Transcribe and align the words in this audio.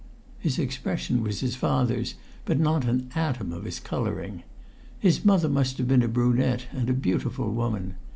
His 0.39 0.57
expression 0.57 1.21
was 1.21 1.41
his 1.41 1.55
father's, 1.55 2.15
but 2.45 2.59
not 2.59 2.85
an 2.87 3.11
atom 3.13 3.51
of 3.51 3.65
his 3.65 3.79
colouring. 3.79 4.41
His 4.97 5.23
mother 5.23 5.47
must 5.47 5.77
have 5.77 5.87
been 5.87 6.01
a 6.01 6.07
brunette 6.07 6.65
and 6.71 6.89
a 6.89 6.93
beautiful 6.93 7.51
woman. 7.51 7.93